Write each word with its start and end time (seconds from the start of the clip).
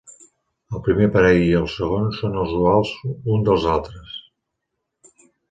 El 0.77 0.81
primer 0.85 1.09
parell 1.17 1.41
i 1.47 1.51
el 1.59 1.67
segon 1.73 2.07
són 2.21 2.39
els 2.45 2.55
duals 2.57 2.95
uns 3.11 3.47
dels 3.51 3.69
altres. 3.75 4.19